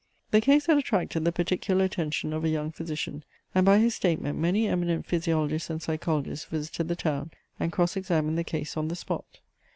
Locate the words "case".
0.41-0.65, 8.43-8.75